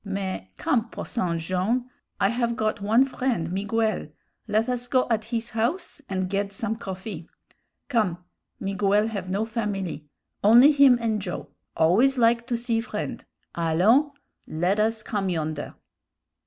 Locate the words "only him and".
10.43-11.21